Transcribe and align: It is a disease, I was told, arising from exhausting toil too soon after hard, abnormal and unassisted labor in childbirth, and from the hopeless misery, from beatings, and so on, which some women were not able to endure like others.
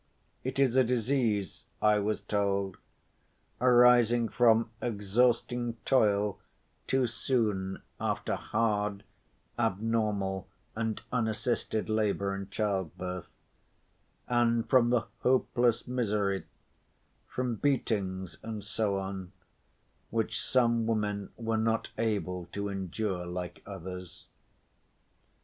It 0.43 0.57
is 0.57 0.75
a 0.75 0.83
disease, 0.83 1.65
I 1.79 1.99
was 1.99 2.21
told, 2.21 2.77
arising 3.61 4.29
from 4.29 4.71
exhausting 4.81 5.77
toil 5.85 6.39
too 6.87 7.05
soon 7.05 7.83
after 7.99 8.33
hard, 8.35 9.03
abnormal 9.59 10.47
and 10.75 10.99
unassisted 11.11 11.87
labor 11.87 12.33
in 12.33 12.49
childbirth, 12.49 13.35
and 14.27 14.67
from 14.67 14.89
the 14.89 15.03
hopeless 15.19 15.87
misery, 15.87 16.45
from 17.27 17.57
beatings, 17.57 18.39
and 18.41 18.63
so 18.63 18.97
on, 18.97 19.31
which 20.09 20.43
some 20.43 20.87
women 20.87 21.29
were 21.37 21.57
not 21.59 21.91
able 21.99 22.47
to 22.53 22.69
endure 22.69 23.27
like 23.27 23.61
others. 23.67 24.25